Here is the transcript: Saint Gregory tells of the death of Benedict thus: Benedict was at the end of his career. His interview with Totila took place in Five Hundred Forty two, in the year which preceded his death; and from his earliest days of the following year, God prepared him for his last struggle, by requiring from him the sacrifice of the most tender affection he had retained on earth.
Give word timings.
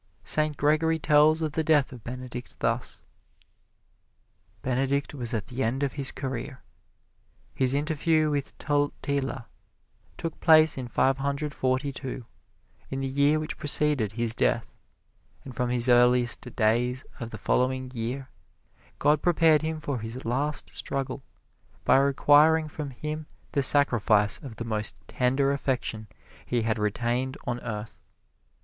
Saint 0.23 0.57
Gregory 0.57 0.97
tells 0.97 1.43
of 1.43 1.51
the 1.51 1.63
death 1.63 1.93
of 1.93 2.03
Benedict 2.03 2.57
thus: 2.59 3.01
Benedict 4.63 5.13
was 5.13 5.31
at 5.31 5.45
the 5.45 5.61
end 5.63 5.83
of 5.83 5.93
his 5.93 6.11
career. 6.11 6.57
His 7.53 7.75
interview 7.75 8.31
with 8.31 8.57
Totila 8.57 9.45
took 10.17 10.39
place 10.39 10.75
in 10.75 10.87
Five 10.87 11.19
Hundred 11.19 11.53
Forty 11.53 11.91
two, 11.91 12.23
in 12.89 13.01
the 13.01 13.07
year 13.07 13.39
which 13.39 13.59
preceded 13.59 14.13
his 14.13 14.33
death; 14.33 14.73
and 15.45 15.53
from 15.55 15.69
his 15.69 15.87
earliest 15.87 16.41
days 16.55 17.05
of 17.19 17.29
the 17.29 17.37
following 17.37 17.91
year, 17.93 18.25
God 18.97 19.21
prepared 19.21 19.61
him 19.61 19.79
for 19.79 19.99
his 19.99 20.25
last 20.25 20.71
struggle, 20.71 21.21
by 21.85 21.97
requiring 21.97 22.67
from 22.67 22.89
him 22.89 23.27
the 23.51 23.61
sacrifice 23.61 24.39
of 24.39 24.55
the 24.55 24.65
most 24.65 24.95
tender 25.07 25.51
affection 25.51 26.07
he 26.43 26.63
had 26.63 26.79
retained 26.79 27.37
on 27.45 27.59
earth. 27.59 27.99